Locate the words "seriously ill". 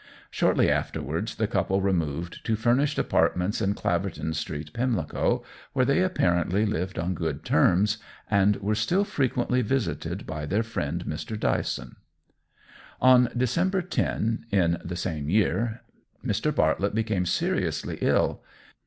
17.27-18.41